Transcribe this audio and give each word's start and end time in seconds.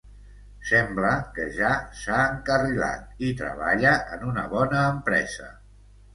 Sembla 0.69 1.11
que 1.35 1.45
ja 1.57 1.69
s'ha 1.99 2.21
encarrilat 2.37 3.23
i 3.29 3.31
treballa 3.43 3.93
en 4.19 4.27
una 4.33 4.49
bona 4.57 4.83
empresa. 4.97 5.55